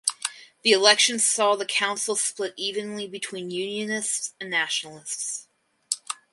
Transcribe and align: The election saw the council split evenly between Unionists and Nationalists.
The 0.63 0.71
election 0.71 1.19
saw 1.19 1.55
the 1.55 1.63
council 1.63 2.15
split 2.15 2.55
evenly 2.57 3.07
between 3.07 3.51
Unionists 3.51 4.33
and 4.39 4.49
Nationalists. 4.49 5.47